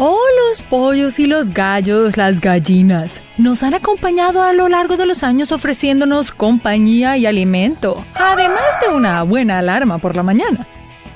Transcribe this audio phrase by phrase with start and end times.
[0.00, 5.06] Oh, los pollos y los gallos, las gallinas, nos han acompañado a lo largo de
[5.06, 10.68] los años ofreciéndonos compañía y alimento, además de una buena alarma por la mañana.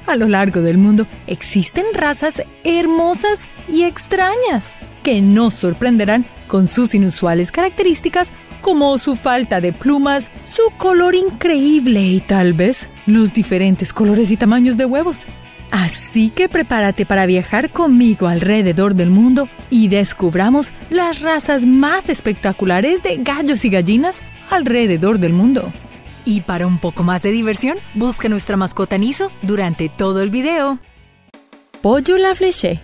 [0.04, 4.64] A lo largo del mundo existen razas hermosas y extrañas
[5.04, 8.30] que nos sorprenderán con sus inusuales características
[8.62, 14.36] como su falta de plumas, su color increíble y tal vez los diferentes colores y
[14.36, 15.24] tamaños de huevos.
[15.72, 23.02] Así que prepárate para viajar conmigo alrededor del mundo y descubramos las razas más espectaculares
[23.02, 24.16] de gallos y gallinas
[24.50, 25.72] alrededor del mundo.
[26.26, 30.78] Y para un poco más de diversión, busca nuestra mascota Niso durante todo el video.
[31.80, 32.82] Pollo la Fleché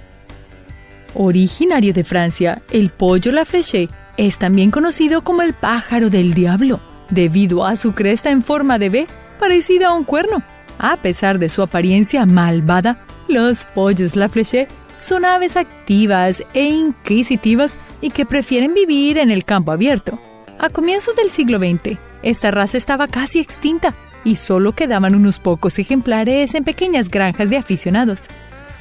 [1.12, 6.80] Originario de Francia, el pollo la Fleché es también conocido como el pájaro del diablo,
[7.10, 9.06] debido a su cresta en forma de B
[9.38, 10.42] parecida a un cuerno
[10.78, 14.68] a pesar de su apariencia malvada, los pollos la fleché
[15.00, 20.18] son aves activas e inquisitivas y que prefieren vivir en el campo abierto.
[20.58, 25.78] A comienzos del siglo XX, esta raza estaba casi extinta y solo quedaban unos pocos
[25.78, 28.22] ejemplares en pequeñas granjas de aficionados.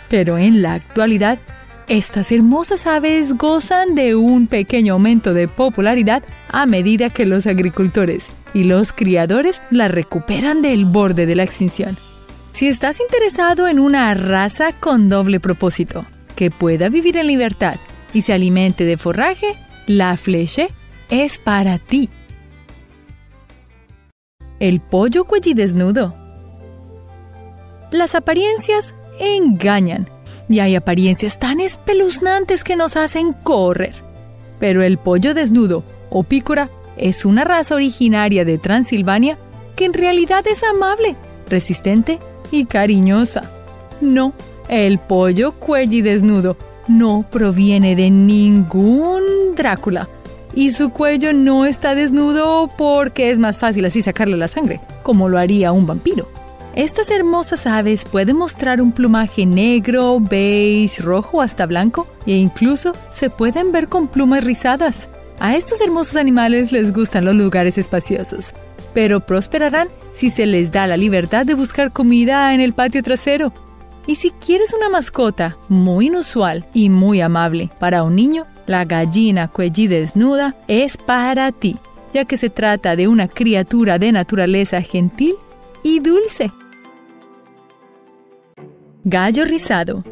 [0.10, 1.40] Pero en la actualidad,
[1.88, 8.28] estas hermosas aves gozan de un pequeño aumento de popularidad a medida que los agricultores
[8.54, 11.96] y los criadores la recuperan del borde de la extinción.
[12.52, 17.76] Si estás interesado en una raza con doble propósito, que pueda vivir en libertad
[18.14, 20.70] y se alimente de forraje, la fleche
[21.10, 22.10] es para ti.
[24.60, 26.16] El pollo cuellidesnudo.
[27.92, 30.10] Las apariencias engañan
[30.50, 33.96] y hay apariencias tan espeluznantes que nos hacen correr.
[34.60, 39.38] Pero el pollo desnudo o pícora es una raza originaria de Transilvania
[39.76, 41.16] que en realidad es amable,
[41.50, 42.20] resistente
[42.52, 43.44] y cariñosa.
[44.02, 44.34] No,
[44.70, 49.24] el pollo cuello desnudo no proviene de ningún
[49.56, 50.08] Drácula.
[50.54, 55.30] Y su cuello no está desnudo porque es más fácil así sacarle la sangre, como
[55.30, 56.28] lo haría un vampiro.
[56.78, 63.32] Estas hermosas aves pueden mostrar un plumaje negro, beige, rojo hasta blanco e incluso se
[63.32, 65.10] pueden ver con plumas rizadas.
[65.40, 68.52] A estos hermosos animales les gustan los lugares espaciosos,
[68.94, 73.54] pero prosperarán si se les da la libertad de buscar comida en el patio trasero.
[74.06, 79.48] Y si quieres una mascota muy inusual y muy amable para un niño, la gallina
[79.48, 81.78] cuellí desnuda es para ti,
[82.14, 85.34] ya que se trata de una criatura de naturaleza gentil
[85.82, 86.52] y dulce.
[89.10, 90.04] Gallo rizado.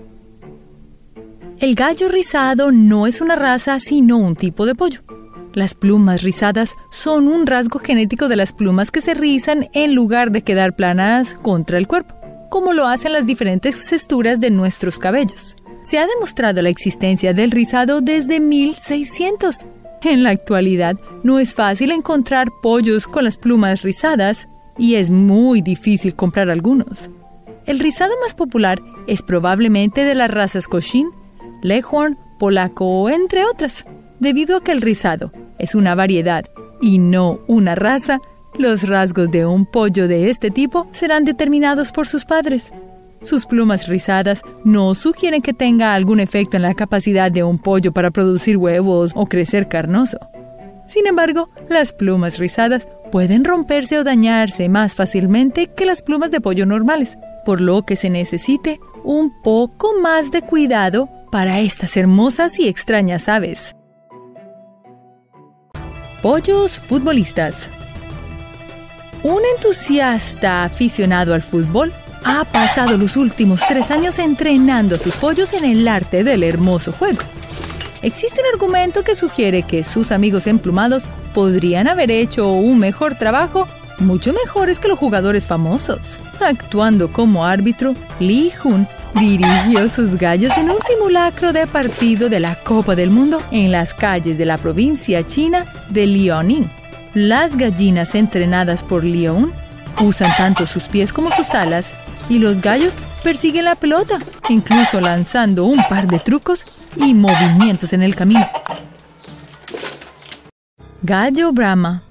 [1.59, 5.01] El gallo rizado no es una raza sino un tipo de pollo.
[5.53, 10.31] Las plumas rizadas son un rasgo genético de las plumas que se rizan en lugar
[10.31, 12.16] de quedar planas contra el cuerpo,
[12.50, 15.57] como lo hacen las diferentes texturas de nuestros cabellos.
[15.84, 19.57] Se ha demostrado la existencia del rizado desde 1600.
[20.03, 24.47] En la actualidad no es fácil encontrar pollos con las plumas rizadas
[24.78, 27.09] y es muy difícil comprar algunos.
[27.65, 31.09] El rizado más popular es probablemente de las razas Cochin,
[31.63, 33.85] Leghorn, Polaco, entre otras.
[34.19, 36.45] Debido a que el rizado es una variedad
[36.79, 38.19] y no una raza,
[38.57, 42.71] los rasgos de un pollo de este tipo serán determinados por sus padres.
[43.21, 47.91] Sus plumas rizadas no sugieren que tenga algún efecto en la capacidad de un pollo
[47.91, 50.19] para producir huevos o crecer carnoso.
[50.87, 56.41] Sin embargo, las plumas rizadas pueden romperse o dañarse más fácilmente que las plumas de
[56.41, 62.59] pollo normales, por lo que se necesite un poco más de cuidado para estas hermosas
[62.59, 63.75] y extrañas aves.
[66.22, 67.55] Pollos futbolistas.
[69.23, 71.94] Un entusiasta aficionado al fútbol
[72.25, 76.91] ha pasado los últimos tres años entrenando a sus pollos en el arte del hermoso
[76.91, 77.22] juego.
[78.01, 81.03] Existe un argumento que sugiere que sus amigos emplumados
[81.34, 83.67] podrían haber hecho un mejor trabajo,
[84.00, 86.19] mucho mejores que los jugadores famosos.
[86.39, 92.55] Actuando como árbitro, Lee Hun dirigió sus gallos en un simulacro de partido de la
[92.55, 96.69] Copa del Mundo en las calles de la provincia china de Liaoning.
[97.14, 99.52] Las gallinas entrenadas por Liaoning
[100.02, 101.87] usan tanto sus pies como sus alas
[102.28, 104.19] y los gallos persiguen la pelota,
[104.49, 106.66] incluso lanzando un par de trucos
[106.96, 108.47] y movimientos en el camino.
[111.02, 112.02] Gallo Brahma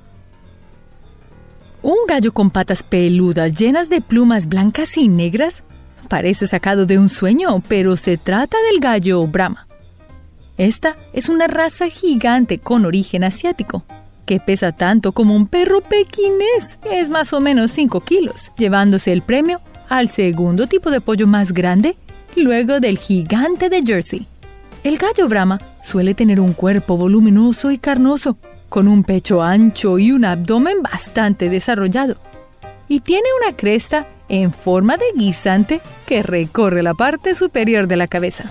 [1.84, 5.62] Un gallo con patas peludas llenas de plumas blancas y negras
[6.08, 9.66] Parece sacado de un sueño, pero se trata del gallo Brahma.
[10.56, 13.82] Esta es una raza gigante con origen asiático,
[14.24, 19.22] que pesa tanto como un perro pequinés, es más o menos 5 kilos, llevándose el
[19.22, 21.96] premio al segundo tipo de pollo más grande,
[22.34, 24.26] luego del gigante de Jersey.
[24.84, 28.36] El gallo Brahma suele tener un cuerpo voluminoso y carnoso,
[28.74, 32.16] con un pecho ancho y un abdomen bastante desarrollado.
[32.88, 38.08] Y tiene una cresta en forma de guisante que recorre la parte superior de la
[38.08, 38.50] cabeza.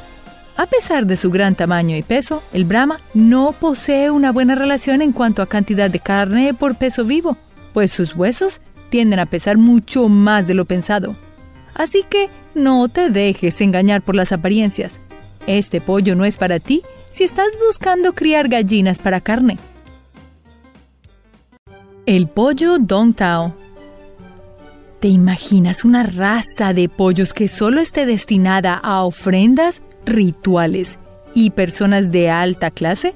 [0.56, 5.02] A pesar de su gran tamaño y peso, el Brahma no posee una buena relación
[5.02, 7.36] en cuanto a cantidad de carne por peso vivo,
[7.74, 11.18] pues sus huesos tienden a pesar mucho más de lo pensado.
[11.74, 15.02] Así que no te dejes engañar por las apariencias.
[15.48, 16.82] Este pollo no es para ti
[17.12, 19.58] si estás buscando criar gallinas para carne.
[22.06, 23.54] El pollo Dong Tao
[25.00, 31.00] ¿Te imaginas una raza de pollos que solo esté destinada a ofrendas, rituales
[31.34, 33.16] y personas de alta clase?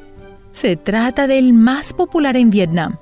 [0.53, 2.97] Se trata del más popular en Vietnam,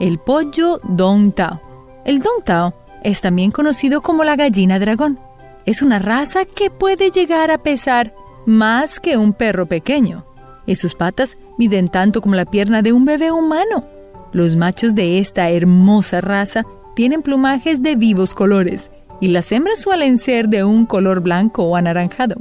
[0.00, 1.60] el pollo Dong Tao.
[2.06, 2.72] El Dong Tao
[3.04, 5.20] es también conocido como la gallina dragón.
[5.66, 8.14] Es una raza que puede llegar a pesar
[8.46, 10.24] más que un perro pequeño,
[10.64, 13.95] y sus patas miden tanto como la pierna de un bebé humano.
[14.36, 20.18] Los machos de esta hermosa raza tienen plumajes de vivos colores y las hembras suelen
[20.18, 22.34] ser de un color blanco o anaranjado.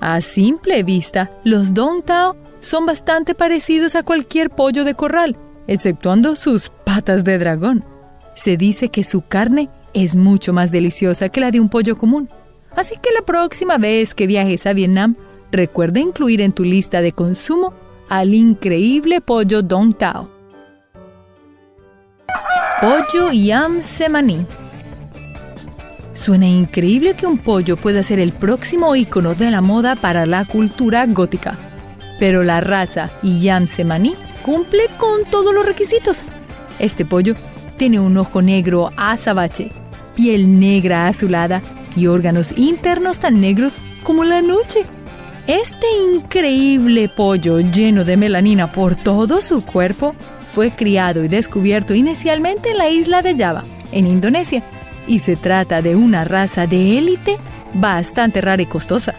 [0.00, 6.36] A simple vista, los Dong Tao son bastante parecidos a cualquier pollo de corral, exceptuando
[6.36, 7.84] sus patas de dragón.
[8.34, 12.30] Se dice que su carne es mucho más deliciosa que la de un pollo común.
[12.74, 15.16] Así que la próxima vez que viajes a Vietnam,
[15.50, 17.74] recuerda incluir en tu lista de consumo
[18.08, 20.41] al increíble pollo Dong Tao.
[22.82, 24.44] Pollo Yam Semaní.
[26.14, 30.46] Suena increíble que un pollo pueda ser el próximo icono de la moda para la
[30.46, 31.56] cultura gótica,
[32.18, 36.24] pero la raza Yam Semaní cumple con todos los requisitos.
[36.80, 37.36] Este pollo
[37.76, 39.70] tiene un ojo negro azabache,
[40.16, 41.62] piel negra azulada
[41.94, 44.86] y órganos internos tan negros como la noche.
[45.46, 50.16] Este increíble pollo lleno de melanina por todo su cuerpo
[50.52, 54.62] fue criado y descubierto inicialmente en la isla de Java, en Indonesia,
[55.06, 57.38] y se trata de una raza de élite
[57.72, 59.14] bastante rara y costosa.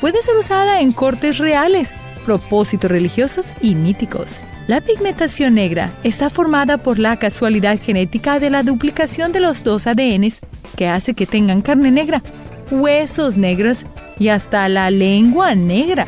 [0.00, 1.90] Puede ser usada en cortes reales,
[2.24, 4.38] propósitos religiosos y míticos.
[4.68, 9.88] La pigmentación negra está formada por la casualidad genética de la duplicación de los dos
[9.88, 10.38] ADNs
[10.76, 12.22] que hace que tengan carne negra,
[12.70, 13.84] huesos negros
[14.20, 16.06] y hasta la lengua negra.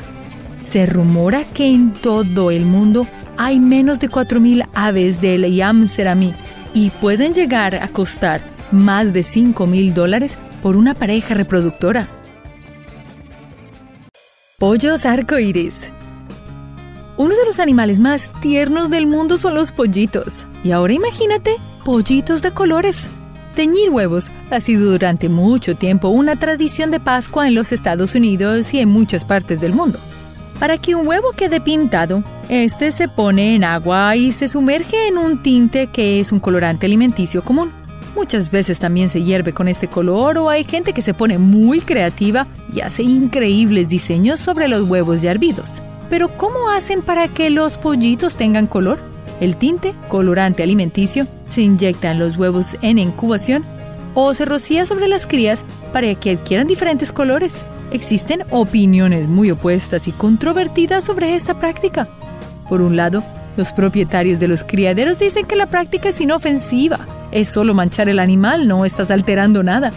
[0.61, 6.35] Se rumora que en todo el mundo hay menos de 4.000 aves del Yam Cerami
[6.75, 8.41] y pueden llegar a costar
[8.71, 12.09] más de 5.000 dólares por una pareja reproductora.
[14.59, 15.75] Pollos arcoíris.
[17.17, 20.33] Uno de los animales más tiernos del mundo son los pollitos.
[20.65, 22.97] Y ahora imagínate, pollitos de colores.
[23.57, 28.73] Teñir huevos ha sido durante mucho tiempo una tradición de Pascua en los Estados Unidos
[28.73, 29.99] y en muchas partes del mundo.
[30.59, 35.17] Para que un huevo quede pintado, este se pone en agua y se sumerge en
[35.17, 37.73] un tinte que es un colorante alimenticio común.
[38.15, 41.81] Muchas veces también se hierve con este color o hay gente que se pone muy
[41.81, 45.81] creativa y hace increíbles diseños sobre los huevos hervidos.
[46.11, 48.99] Pero ¿cómo hacen para que los pollitos tengan color?
[49.41, 53.65] El tinte, colorante alimenticio, se inyecta en los huevos en incubación
[54.13, 55.65] o se rocía sobre las crías
[55.95, 57.55] para que adquieran diferentes colores.
[57.93, 62.09] Existen opiniones muy opuestas y controvertidas sobre esta práctica.
[62.73, 63.23] Por un lado,
[63.59, 67.01] los propietarios de los criaderos dicen que la práctica es inofensiva,
[67.31, 69.93] es solo manchar el animal, no estás alterando nada.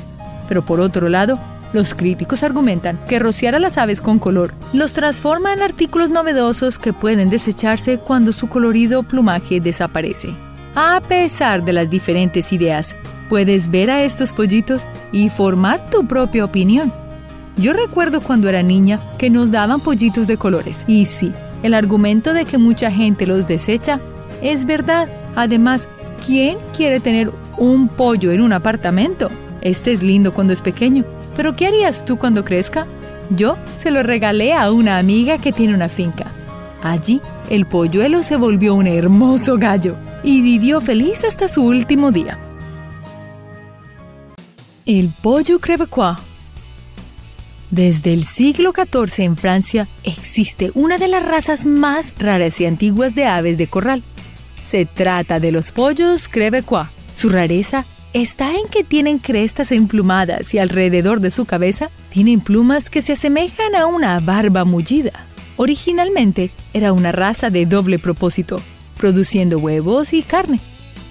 [0.50, 1.39] Pero por otro lado,
[1.72, 6.77] los críticos argumentan que rociar a las aves con color los transforma en artículos novedosos
[6.77, 10.36] que pueden desecharse cuando su colorido plumaje desaparece.
[10.75, 12.94] A pesar de las diferentes ideas,
[13.29, 16.91] puedes ver a estos pollitos y formar tu propia opinión.
[17.55, 20.84] Yo recuerdo cuando era niña que nos daban pollitos de colores.
[20.88, 21.32] Y sí,
[21.65, 24.00] el argumento de que mucha gente los desecha
[24.43, 25.10] es verdad.
[25.36, 25.88] Además,
[26.25, 29.31] ¿quién quiere tener un pollo en un apartamento?
[29.62, 31.03] Este es lindo cuando es pequeño.
[31.36, 32.86] Pero ¿qué harías tú cuando crezca?
[33.31, 36.27] Yo se lo regalé a una amiga que tiene una finca.
[36.84, 37.19] Allí,
[37.50, 42.38] el polluelo se volvió un hermoso gallo y vivió feliz hasta su último día.
[44.86, 46.17] El pollo crevecois
[47.72, 53.15] desde el siglo XIV en Francia existe una de las razas más raras y antiguas
[53.15, 54.03] de aves de corral.
[54.67, 56.88] Se trata de los pollos crevecois.
[57.17, 62.89] Su rareza está en que tienen crestas emplumadas y alrededor de su cabeza tienen plumas
[62.89, 65.13] que se asemejan a una barba mullida.
[65.57, 68.62] Originalmente era una raza de doble propósito,
[68.98, 70.60] produciendo huevos y carne,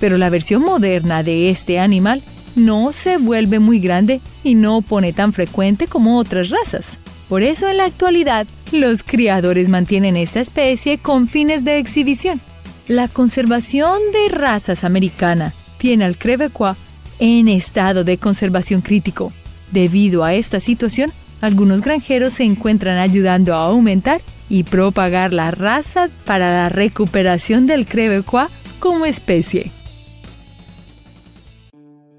[0.00, 2.22] pero la versión moderna de este animal
[2.56, 6.98] no se vuelve muy grande y no pone tan frecuente como otras razas.
[7.28, 12.40] Por eso en la actualidad los criadores mantienen esta especie con fines de exhibición.
[12.86, 16.76] La conservación de razas americana tiene al Crevecois
[17.18, 19.32] en estado de conservación crítico.
[19.72, 26.08] Debido a esta situación, algunos granjeros se encuentran ayudando a aumentar y propagar la raza
[26.24, 29.72] para la recuperación del Crevecois como especie.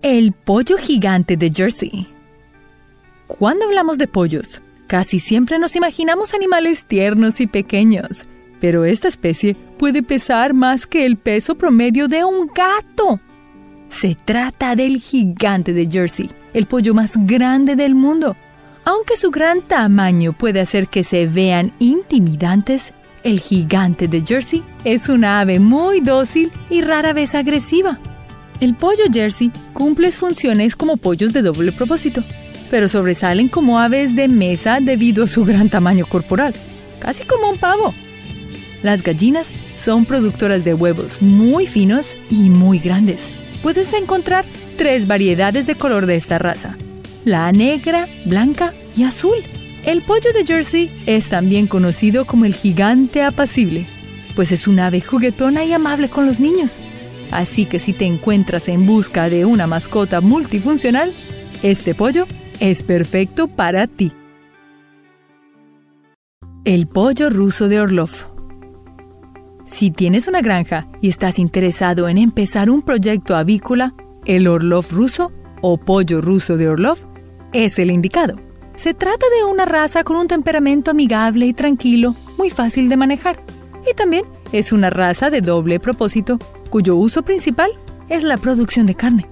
[0.08, 2.08] El pollo gigante de Jersey.
[3.26, 8.28] Cuando hablamos de pollos, casi siempre nos imaginamos animales tiernos y pequeños,
[8.62, 13.20] pero esta especie puede pesar más que el peso promedio de un gato.
[13.90, 18.38] Se trata del gigante de Jersey, el pollo más grande del mundo.
[18.84, 22.94] Aunque su gran tamaño puede hacer que se vean intimidantes,
[23.24, 28.00] el gigante de Jersey es una ave muy dócil y rara vez agresiva.
[28.60, 32.24] El pollo Jersey cumple funciones como pollos de doble propósito,
[32.70, 36.54] pero sobresalen como aves de mesa debido a su gran tamaño corporal,
[37.00, 37.94] casi como un pavo.
[38.82, 39.48] Las gallinas
[39.78, 43.22] son productoras de huevos muy finos y muy grandes.
[43.62, 44.46] Puedes encontrar
[44.78, 46.78] tres variedades de color de esta raza,
[47.26, 49.38] la negra, blanca y azul.
[49.84, 53.88] El pollo de Jersey es también conocido como el gigante apacible,
[54.36, 56.80] pues es un ave juguetona y amable con los niños.
[57.32, 61.14] Así que si te encuentras en busca de una mascota multifuncional,
[61.64, 62.28] este pollo
[62.60, 64.12] es perfecto para ti.
[66.64, 68.10] El pollo ruso de Orlov.
[69.66, 73.94] Si tienes una granja y estás interesado en empezar un proyecto avícola,
[74.26, 76.98] el Orlov ruso o pollo ruso de Orlov
[77.54, 78.36] es el indicado.
[78.76, 83.40] Se trata de una raza con un temperamento amigable y tranquilo, muy fácil de manejar.
[83.90, 86.40] Y también es una raza de doble propósito,
[86.76, 87.72] cuyo uso principal
[88.10, 89.28] es la producción de carne.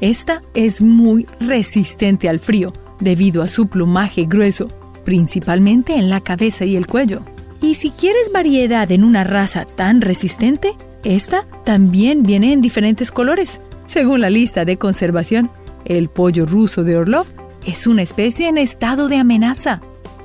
[0.00, 4.66] Esta es muy resistente al frío debido a su plumaje grueso,
[5.04, 7.20] principalmente en la cabeza y el cuello.
[7.62, 10.74] Y si quieres variedad en una raza tan resistente,
[11.04, 13.60] esta también viene en diferentes colores.
[13.86, 15.50] Según la lista de conservación,
[15.84, 17.28] el pollo ruso de Orlov
[17.64, 19.80] es una especie en estado de amenaza.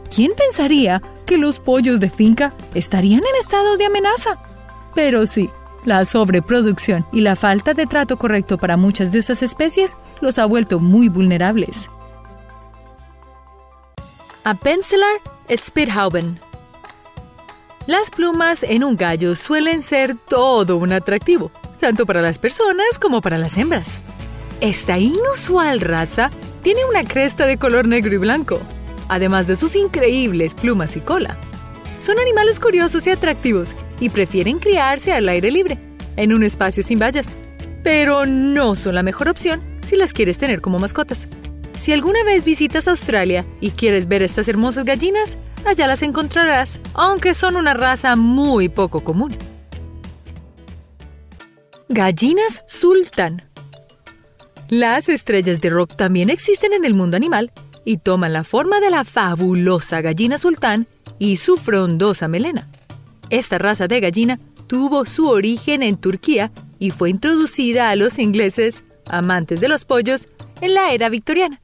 [0.09, 4.41] ¿Quién pensaría que los pollos de finca estarían en estado de amenaza?
[4.95, 5.51] Pero sí,
[5.85, 10.45] la sobreproducción y la falta de trato correcto para muchas de estas especies los ha
[10.45, 11.89] vuelto muy vulnerables.
[14.43, 15.21] A Pencilar
[15.55, 16.39] Spithauben
[17.87, 23.21] Las plumas en un gallo suelen ser todo un atractivo, tanto para las personas como
[23.21, 23.99] para las hembras.
[24.59, 26.29] Esta inusual raza
[26.61, 28.59] tiene una cresta de color negro y blanco,
[29.09, 31.37] además de sus increíbles plumas y cola.
[32.05, 35.77] Son animales curiosos y atractivos y prefieren criarse al aire libre,
[36.17, 37.25] en un espacio sin vallas.
[37.85, 41.25] Pero no son la mejor opción si las quieres tener como mascotas.
[41.77, 47.33] Si alguna vez visitas Australia y quieres ver estas hermosas gallinas, allá las encontrarás, aunque
[47.33, 49.37] son una raza muy poco común.
[51.87, 53.49] Gallinas sultán.
[54.67, 57.53] Las estrellas de rock también existen en el mundo animal
[57.85, 60.87] y toman la forma de la fabulosa gallina sultán
[61.19, 62.69] y su frondosa melena.
[63.33, 68.83] Esta raza de gallina tuvo su origen en Turquía y fue introducida a los ingleses,
[69.07, 70.27] amantes de los pollos,
[70.61, 71.59] en la era victoriana.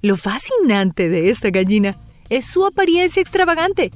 [0.00, 1.96] Lo fascinante de esta gallina
[2.30, 3.90] es su apariencia extravagante,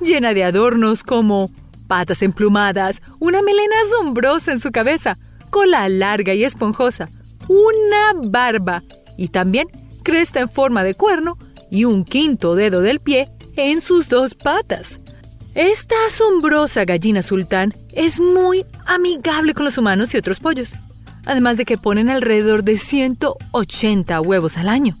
[0.00, 1.52] llena de adornos como
[1.86, 5.18] patas emplumadas, una melena asombrosa en su cabeza,
[5.50, 7.08] cola larga y esponjosa,
[7.46, 8.82] una barba
[9.16, 9.68] y también
[10.02, 11.38] cresta en forma de cuerno
[11.70, 14.99] y un quinto dedo del pie en sus dos patas.
[15.54, 20.76] Esta asombrosa gallina sultán es muy amigable con los humanos y otros pollos,
[21.26, 24.96] además de que ponen alrededor de 180 huevos al año.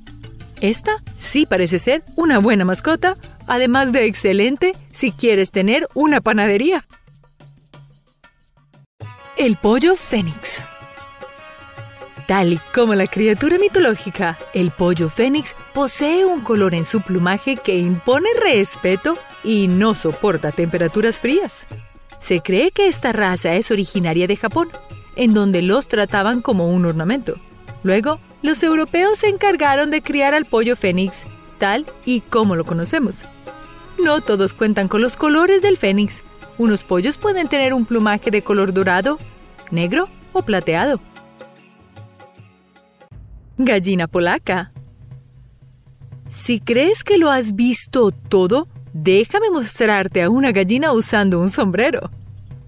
[0.60, 3.16] Esta sí parece ser una buena mascota,
[3.46, 6.84] además de excelente si quieres tener una panadería.
[9.36, 10.60] El pollo fénix.
[12.26, 17.56] Tal y como la criatura mitológica, el pollo fénix posee un color en su plumaje
[17.56, 21.66] que impone respeto y no soporta temperaturas frías.
[22.20, 24.68] Se cree que esta raza es originaria de Japón,
[25.16, 27.34] en donde los trataban como un ornamento.
[27.82, 31.24] Luego, los europeos se encargaron de criar al pollo fénix,
[31.58, 33.16] tal y como lo conocemos.
[34.02, 36.22] No todos cuentan con los colores del fénix.
[36.58, 39.18] Unos pollos pueden tener un plumaje de color dorado,
[39.70, 41.00] negro o plateado.
[43.58, 44.72] Gallina polaca.
[46.30, 52.10] Si crees que lo has visto todo, déjame mostrarte a una gallina usando un sombrero.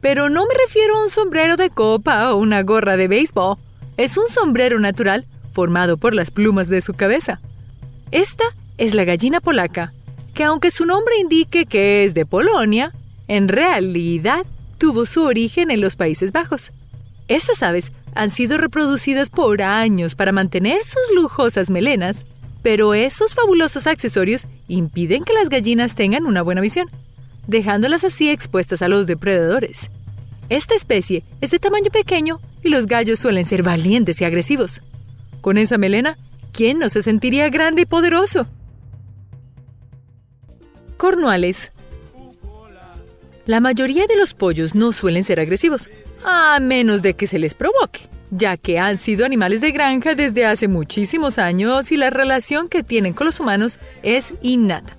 [0.00, 3.56] Pero no me refiero a un sombrero de copa o una gorra de béisbol.
[3.96, 7.40] Es un sombrero natural formado por las plumas de su cabeza.
[8.10, 8.44] Esta
[8.78, 9.92] es la gallina polaca,
[10.34, 12.92] que aunque su nombre indique que es de Polonia,
[13.28, 14.44] en realidad
[14.78, 16.72] tuvo su origen en los Países Bajos.
[17.28, 22.24] Estas aves han sido reproducidas por años para mantener sus lujosas melenas,
[22.62, 26.88] pero esos fabulosos accesorios impiden que las gallinas tengan una buena visión,
[27.46, 29.90] dejándolas así expuestas a los depredadores.
[30.48, 34.80] Esta especie es de tamaño pequeño y los gallos suelen ser valientes y agresivos.
[35.40, 36.16] Con esa melena,
[36.52, 38.46] ¿quién no se sentiría grande y poderoso?
[40.96, 41.72] Cornuales.
[43.44, 45.90] La mayoría de los pollos no suelen ser agresivos,
[46.24, 48.02] a menos de que se les provoque,
[48.32, 52.82] ya que han sido animales de granja desde hace muchísimos años y la relación que
[52.82, 54.96] tienen con los humanos es innata.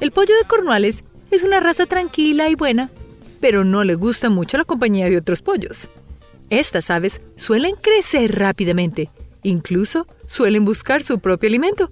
[0.00, 2.90] El pollo de Cornuales es una raza tranquila y buena,
[3.40, 5.88] pero no le gusta mucho la compañía de otros pollos.
[6.50, 9.08] Estas aves suelen crecer rápidamente,
[9.42, 11.90] incluso suelen buscar su propio alimento.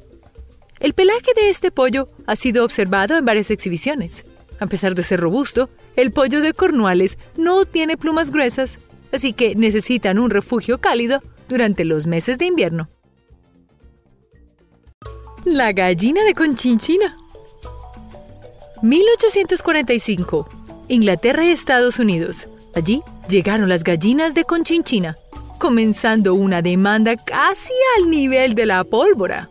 [0.79, 4.27] El pelaje de este pollo ha sido observado en varias exhibiciones.
[4.61, 8.79] A pesar de ser robusto, el pollo de Cornuales no tiene plumas gruesas,
[9.13, 12.89] así que necesitan un refugio cálido durante los meses de invierno.
[15.45, 17.17] La gallina de Conchinchina.
[18.83, 20.49] 1845.
[20.89, 22.49] Inglaterra y Estados Unidos.
[22.75, 25.17] Allí llegaron las gallinas de Conchinchina,
[25.59, 29.49] comenzando una demanda casi al nivel de la pólvora.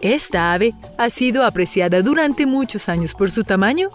[0.00, 3.90] Esta ave ha sido apreciada durante muchos años por su tamaño,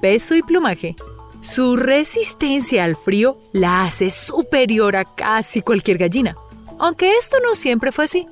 [0.00, 0.96] peso y plumaje.
[1.44, 6.34] Su resistencia al frío la hace superior a casi cualquier gallina,
[6.78, 8.26] aunque esto no siempre fue así.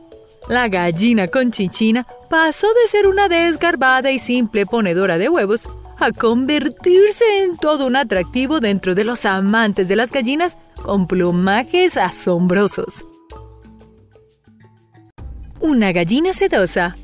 [0.48, 7.24] La gallina conchinchina pasó de ser una desgarbada y simple ponedora de huevos a convertirse
[7.42, 13.06] en todo un atractivo dentro de los amantes de las gallinas con plumajes asombrosos.
[15.60, 16.96] Una gallina sedosa.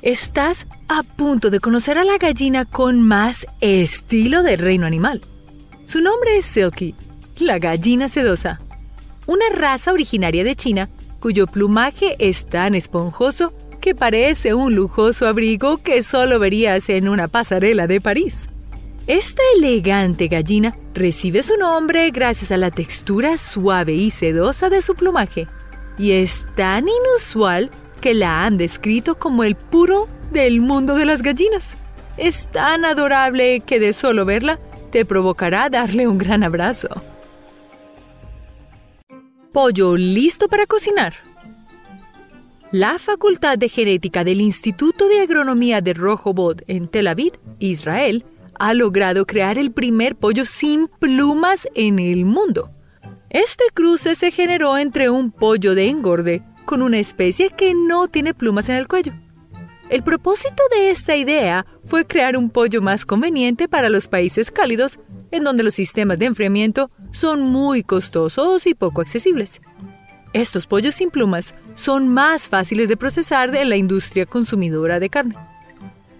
[0.00, 5.20] Estás a punto de conocer a la gallina con más estilo del reino animal.
[5.84, 6.94] Su nombre es Silky,
[7.38, 8.60] la gallina sedosa,
[9.26, 15.78] una raza originaria de China cuyo plumaje es tan esponjoso que parece un lujoso abrigo
[15.78, 18.36] que solo verías en una pasarela de París.
[19.06, 24.94] Esta elegante gallina recibe su nombre gracias a la textura suave y sedosa de su
[24.94, 25.46] plumaje,
[25.98, 27.70] y es tan inusual
[28.00, 31.74] que la han descrito como el puro del mundo de las gallinas.
[32.16, 34.58] Es tan adorable que de solo verla
[34.90, 36.88] te provocará darle un gran abrazo.
[39.52, 41.14] Pollo listo para cocinar.
[42.72, 48.24] La Facultad de Genética del Instituto de Agronomía de Rojobot en Tel Aviv, Israel,
[48.58, 52.70] ha logrado crear el primer pollo sin plumas en el mundo.
[53.30, 58.34] Este cruce se generó entre un pollo de engorde con una especie que no tiene
[58.34, 59.12] plumas en el cuello.
[59.88, 64.98] El propósito de esta idea fue crear un pollo más conveniente para los países cálidos,
[65.30, 69.60] en donde los sistemas de enfriamiento son muy costosos y poco accesibles.
[70.32, 75.36] Estos pollos sin plumas son más fáciles de procesar en la industria consumidora de carne.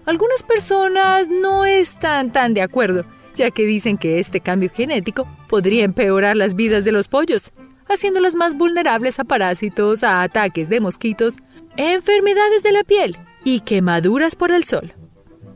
[0.05, 3.03] Algunas personas no están tan de acuerdo,
[3.35, 7.51] ya que dicen que este cambio genético podría empeorar las vidas de los pollos,
[7.89, 11.33] haciéndolas más vulnerables a parásitos, a ataques de mosquitos,
[11.75, 14.93] enfermedades de la piel y quemaduras por el sol.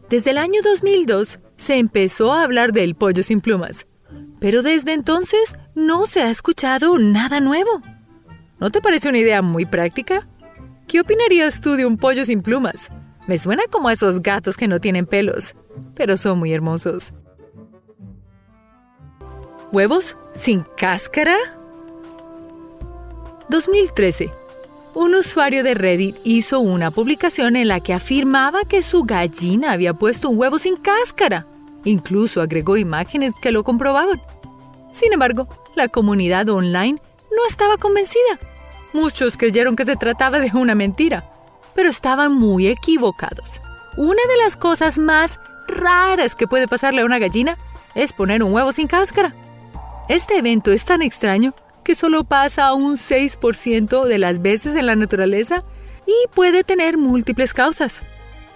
[0.10, 3.88] Desde el año 2002 se empezó a hablar del pollo sin plumas,
[4.39, 7.82] pero desde entonces no se ha escuchado nada nuevo.
[8.60, 10.28] ¿No te parece una idea muy práctica?
[10.88, 12.89] ¿Qué opinarías tú de un pollo sin plumas?
[13.28, 15.56] Me suena como a esos gatos que no tienen pelos,
[15.96, 17.13] pero son muy hermosos.
[19.72, 21.38] ¿Huevos sin cáscara?
[23.50, 24.40] 2013
[24.93, 29.93] un usuario de Reddit hizo una publicación en la que afirmaba que su gallina había
[29.93, 31.47] puesto un huevo sin cáscara.
[31.86, 34.19] Incluso agregó imágenes que lo comprobaban.
[34.93, 37.01] Sin embargo, la comunidad online
[37.32, 38.39] no estaba convencida.
[38.93, 41.32] Muchos creyeron que se trataba de una mentira,
[41.73, 43.62] pero estaban muy equivocados.
[43.95, 47.58] Una de las cosas más raras que puede pasarle a una gallina
[47.95, 49.34] es poner un huevo sin cáscara.
[50.10, 54.96] Este evento es tan extraño que solo pasa un 6% de las veces en la
[54.96, 55.63] naturaleza
[56.06, 58.02] y puede tener múltiples causas.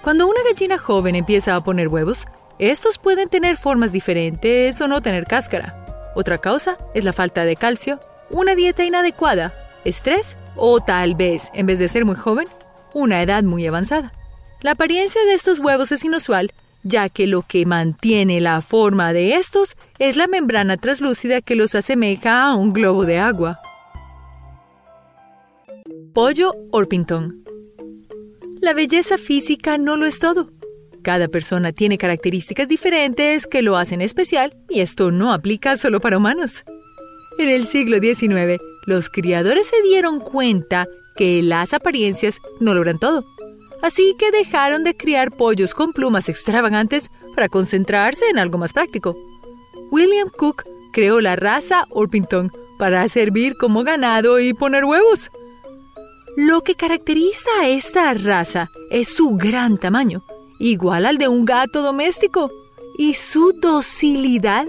[0.01, 2.25] Cuando una gallina joven empieza a poner huevos,
[2.59, 6.13] estos pueden tener formas diferentes o no tener cáscara.
[6.15, 11.65] Otra causa es la falta de calcio, una dieta inadecuada, estrés o tal vez, en
[11.65, 12.47] vez de ser muy joven,
[12.93, 14.13] una edad muy avanzada.
[14.61, 16.51] La apariencia de estos huevos es inusual
[16.85, 21.75] ya que lo que mantiene la forma de estos es la membrana translúcida que los
[21.75, 23.59] asemeja a un globo de agua.
[26.13, 27.43] Pollo Orpington
[28.61, 30.51] La belleza física no lo es todo.
[31.01, 36.17] Cada persona tiene características diferentes que lo hacen especial y esto no aplica solo para
[36.17, 36.63] humanos.
[37.39, 43.25] En el siglo XIX, los criadores se dieron cuenta que las apariencias no logran todo.
[43.85, 49.15] Así que dejaron de criar pollos con plumas extravagantes para concentrarse en algo más práctico.
[49.91, 55.29] William Cook creó la raza Orpington para servir como ganado y poner huevos.
[56.35, 60.25] Lo que caracteriza a esta raza es su gran tamaño,
[60.57, 62.49] igual al de un gato doméstico,
[62.97, 64.65] y su docilidad,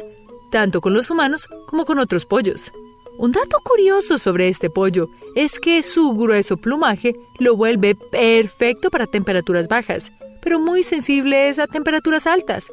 [0.50, 2.70] tanto con los humanos como con otros pollos.
[3.16, 9.06] Un dato curioso sobre este pollo es que su grueso plumaje lo vuelve perfecto para
[9.06, 12.68] temperaturas bajas, pero muy sensibles a temperaturas altas.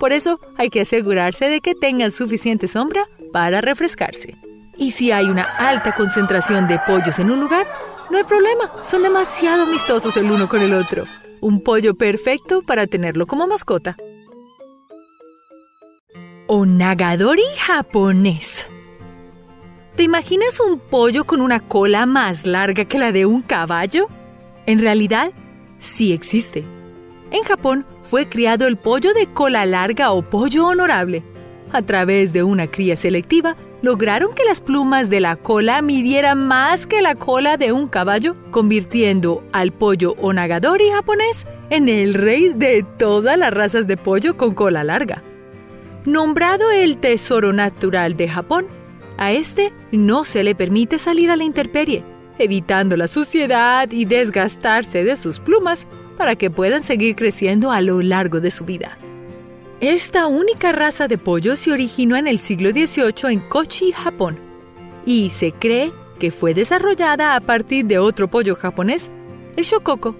[0.00, 4.34] Por eso hay que asegurarse de que tengan suficiente sombra para refrescarse.
[4.78, 7.66] Y si hay una alta concentración de pollos en un lugar,
[8.10, 11.04] no hay problema, son demasiado amistosos el uno con el otro.
[11.42, 13.96] Un pollo perfecto para tenerlo como mascota.
[16.46, 18.66] Onagadori japonés.
[19.96, 24.08] ¿Te imaginas un pollo con una cola más larga que la de un caballo?
[24.66, 25.32] En realidad,
[25.78, 26.64] sí existe.
[27.30, 31.22] En Japón fue criado el pollo de cola larga o pollo honorable.
[31.72, 36.86] A través de una cría selectiva, lograron que las plumas de la cola midieran más
[36.86, 42.84] que la cola de un caballo, convirtiendo al pollo onagadori japonés en el rey de
[42.98, 45.22] todas las razas de pollo con cola larga.
[46.04, 48.66] Nombrado el tesoro natural de Japón,
[49.16, 52.02] a este no se le permite salir a la intemperie,
[52.38, 58.00] evitando la suciedad y desgastarse de sus plumas para que puedan seguir creciendo a lo
[58.00, 58.98] largo de su vida.
[59.80, 64.38] Esta única raza de pollo se originó en el siglo XVIII en Kochi, Japón,
[65.04, 69.10] y se cree que fue desarrollada a partir de otro pollo japonés,
[69.56, 70.16] el shokoko.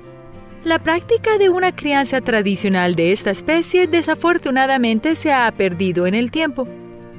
[0.64, 6.30] La práctica de una crianza tradicional de esta especie desafortunadamente se ha perdido en el
[6.30, 6.68] tiempo,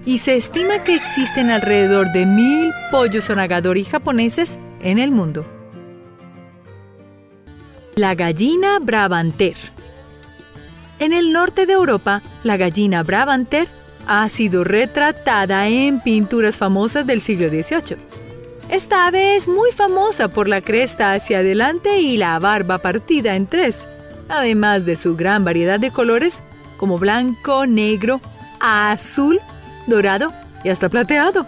[0.05, 5.45] y se estima que existen alrededor de mil pollos onagadori japoneses en el mundo.
[7.95, 9.55] La gallina Brabanter
[10.99, 13.67] en el norte de Europa, la gallina Brabanter
[14.07, 17.97] ha sido retratada en pinturas famosas del siglo XVIII.
[18.69, 23.45] Esta ave es muy famosa por la cresta hacia adelante y la barba partida en
[23.45, 23.87] tres,
[24.27, 26.41] además de su gran variedad de colores
[26.77, 28.19] como blanco, negro,
[28.59, 29.39] azul,
[29.87, 31.47] dorado y hasta plateado.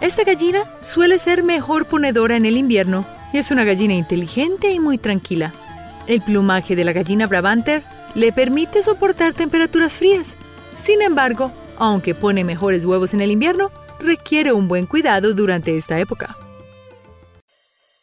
[0.00, 4.78] Esta gallina suele ser mejor ponedora en el invierno y es una gallina inteligente y
[4.78, 5.54] muy tranquila.
[6.06, 7.82] El plumaje de la gallina Brabanter
[8.14, 10.36] le permite soportar temperaturas frías.
[10.76, 13.70] Sin embargo, aunque pone mejores huevos en el invierno,
[14.00, 16.36] requiere un buen cuidado durante esta época.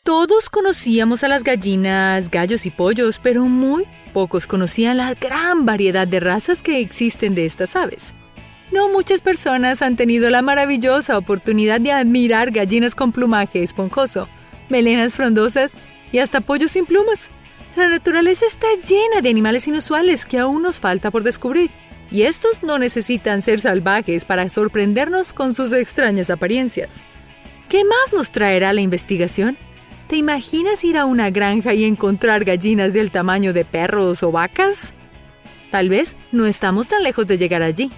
[0.04, 6.08] Todos conocíamos a las gallinas, gallos y pollos, pero muy pocos conocían la gran variedad
[6.08, 8.14] de razas que existen de estas aves.
[8.74, 14.28] No muchas personas han tenido la maravillosa oportunidad de admirar gallinas con plumaje esponjoso,
[14.68, 15.74] melenas frondosas
[16.12, 17.30] y hasta pollos sin plumas.
[17.76, 21.70] La naturaleza está llena de animales inusuales que aún nos falta por descubrir,
[22.10, 26.96] y estos no necesitan ser salvajes para sorprendernos con sus extrañas apariencias.
[27.70, 29.56] ¿Qué más nos traerá la investigación?
[30.08, 34.94] ¿Te imaginas ir a una granja y encontrar gallinas del tamaño de perros o vacas?
[35.70, 37.92] Tal vez no estamos tan lejos de llegar allí.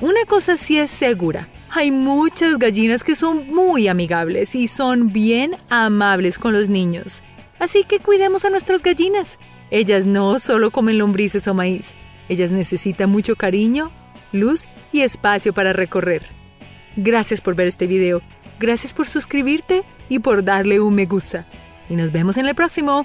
[0.00, 1.48] Una cosa sí es segura.
[1.70, 7.22] Hay muchas gallinas que son muy amigables y son bien amables con los niños.
[7.58, 9.38] Así que cuidemos a nuestras gallinas.
[9.70, 11.92] Ellas no solo comen lombrices o maíz.
[12.30, 13.92] Ellas necesitan mucho cariño,
[14.32, 16.24] luz y espacio para recorrer.
[16.96, 18.22] Gracias por ver este video.
[18.58, 21.44] Gracias por suscribirte y por darle un me gusta.
[21.90, 23.04] Y nos vemos en el próximo.